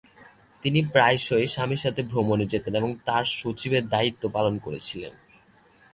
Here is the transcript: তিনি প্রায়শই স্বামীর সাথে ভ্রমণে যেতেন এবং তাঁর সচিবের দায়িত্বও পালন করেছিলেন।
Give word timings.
তিনি 0.63 0.79
প্রায়শই 0.93 1.47
স্বামীর 1.47 1.77
সাথে 1.77 2.01
ভ্রমণে 2.03 2.45
যেতেন 2.45 2.73
এবং 2.75 2.91
তাঁর 3.05 3.25
সচিবের 3.31 3.83
দায়িত্বও 3.87 4.33
পালন 4.33 4.55
করেছিলেন। 4.57 5.13